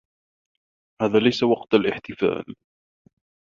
[1.01, 2.55] هذا ليس وقت الإحتفال.